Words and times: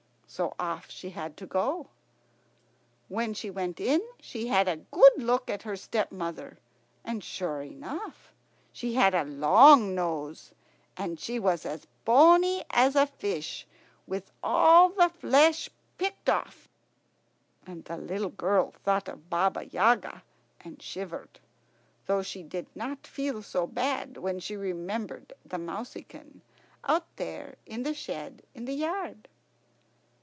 So 0.33 0.53
off 0.57 0.89
she 0.89 1.09
had 1.09 1.35
to 1.37 1.45
go. 1.45 1.89
When 3.09 3.33
she 3.33 3.49
went 3.49 3.81
in 3.81 3.99
she 4.21 4.47
had 4.47 4.69
a 4.69 4.77
good 4.77 5.11
look 5.21 5.49
at 5.49 5.63
her 5.63 5.75
stepmother, 5.75 6.57
and 7.03 7.21
sure 7.21 7.61
enough 7.61 8.31
she 8.71 8.93
had 8.93 9.13
a 9.13 9.25
long 9.25 9.93
nose, 9.93 10.53
and 10.95 11.19
she 11.19 11.37
was 11.37 11.65
as 11.65 11.85
bony 12.05 12.63
as 12.69 12.95
a 12.95 13.07
fish 13.07 13.67
with 14.07 14.31
all 14.41 14.87
the 14.91 15.09
flesh 15.09 15.69
picked 15.97 16.29
off, 16.29 16.69
and 17.67 17.83
the 17.83 17.97
little 17.97 18.29
girl 18.29 18.71
thought 18.85 19.09
of 19.09 19.29
Baba 19.29 19.65
Yaga 19.65 20.23
and 20.61 20.81
shivered, 20.81 21.41
though 22.05 22.21
she 22.21 22.41
did 22.41 22.67
not 22.73 23.05
feel 23.05 23.41
so 23.43 23.67
bad 23.67 24.15
when 24.15 24.39
she 24.39 24.55
remembered 24.55 25.33
the 25.45 25.57
mouseykin 25.57 26.39
out 26.85 27.17
there 27.17 27.57
in 27.65 27.83
the 27.83 27.93
shed 27.93 28.41
in 28.55 28.63
the 28.63 28.75
yard. 28.75 29.27